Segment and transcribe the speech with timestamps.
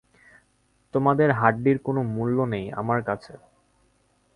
[0.93, 3.33] তোমাদের হাড্ডির কোনো মূল্য নেই আমার কাছে।